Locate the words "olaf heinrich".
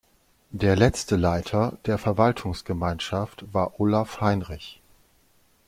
3.79-4.81